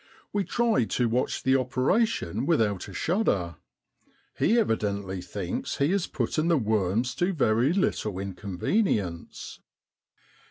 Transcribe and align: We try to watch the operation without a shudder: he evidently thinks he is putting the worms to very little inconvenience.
We 0.33 0.45
try 0.45 0.85
to 0.85 1.07
watch 1.07 1.43
the 1.43 1.55
operation 1.55 2.47
without 2.47 2.87
a 2.87 2.93
shudder: 2.95 3.57
he 4.35 4.57
evidently 4.57 5.21
thinks 5.21 5.77
he 5.77 5.91
is 5.93 6.07
putting 6.07 6.47
the 6.47 6.57
worms 6.57 7.13
to 7.13 7.33
very 7.33 7.71
little 7.71 8.17
inconvenience. 8.17 9.59